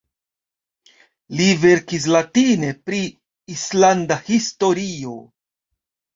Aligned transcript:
Li 1.41 1.49
verkis 1.63 2.07
latine 2.13 2.73
pri 2.89 3.03
islanda 3.59 4.19
historio. 4.33 5.15